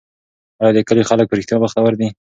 [0.61, 2.07] آیا د کلي خلک په رښتیا بختور دي؟